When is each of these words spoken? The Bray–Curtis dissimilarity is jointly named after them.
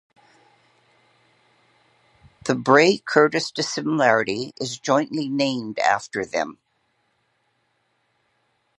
The 2.45 2.55
Bray–Curtis 2.55 3.51
dissimilarity 3.51 4.51
is 4.59 4.79
jointly 4.79 5.29
named 5.29 5.77
after 5.77 6.25
them. 6.25 6.57